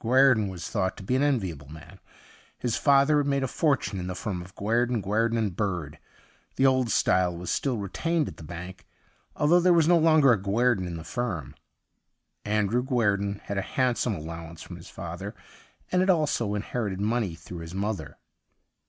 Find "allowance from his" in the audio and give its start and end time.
14.16-14.88